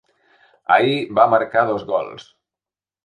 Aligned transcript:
Ahir 0.77 0.95
va 1.19 1.27
marcar 1.35 1.67
dos 1.73 1.85
gols. 1.91 2.27